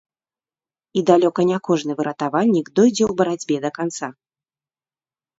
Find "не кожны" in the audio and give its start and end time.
1.49-1.91